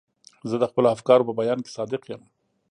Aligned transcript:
زه 0.49 0.55
د 0.59 0.63
خپلو 0.71 0.87
افکارو 0.95 1.27
په 1.27 1.33
بیان 1.39 1.59
کې 1.63 1.75
صادق 1.77 2.01
یم. 2.11 2.21